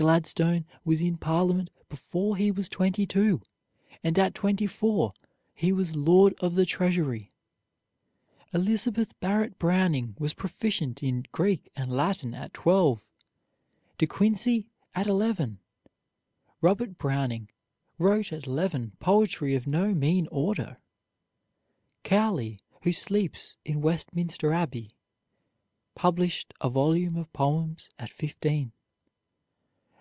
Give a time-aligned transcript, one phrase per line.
[0.00, 3.42] Gladstone was in Parliament before he was twenty two,
[4.02, 5.12] and at twenty four
[5.52, 7.28] he was Lord of the Treasury.
[8.54, 13.06] Elizabeth Barrett Browning was proficient in Greek and Latin at twelve;
[13.98, 15.58] De Quincey at eleven.
[16.62, 17.50] Robert Browning
[17.98, 20.78] wrote at eleven poetry of no mean order.
[22.04, 24.96] Cowley, who sleeps in Westminster Abbey,
[25.94, 28.72] published a volume of poems at fifteen.